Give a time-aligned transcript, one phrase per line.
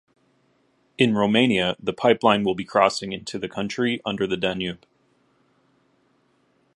[0.97, 4.87] In Romania, the pipeline will be crossing into the country under the Danube.